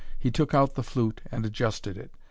He 0.17 0.31
took 0.31 0.55
out 0.55 0.73
the 0.73 0.81
flute, 0.81 1.21
and 1.31 1.45
adjusted 1.45 1.95
it. 1.95 2.09